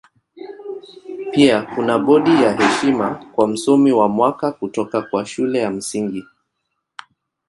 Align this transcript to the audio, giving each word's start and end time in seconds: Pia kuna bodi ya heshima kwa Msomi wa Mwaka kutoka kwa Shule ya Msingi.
Pia 1.31 1.61
kuna 1.75 1.99
bodi 1.99 2.43
ya 2.43 2.51
heshima 2.53 3.25
kwa 3.35 3.47
Msomi 3.47 3.91
wa 3.91 4.09
Mwaka 4.09 4.51
kutoka 4.51 5.01
kwa 5.01 5.25
Shule 5.25 5.59
ya 5.59 5.71
Msingi. 5.71 6.25